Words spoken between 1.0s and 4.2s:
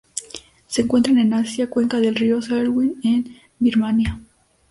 en Asia: cuenca del río Salween en Birmania.